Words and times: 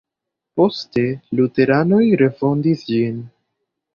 Poste 0.59 1.03
luteranoj 1.41 2.01
refondis 2.23 2.83
ĝin. 2.95 3.23